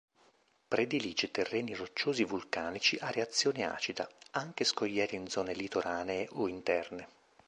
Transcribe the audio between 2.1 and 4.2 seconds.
vulcanici a reazione acida,